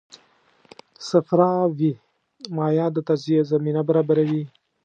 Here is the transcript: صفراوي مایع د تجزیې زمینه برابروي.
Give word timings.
صفراوي 1.09 1.91
مایع 2.55 2.87
د 2.93 2.97
تجزیې 3.09 3.41
زمینه 3.51 3.81
برابروي. 3.87 4.43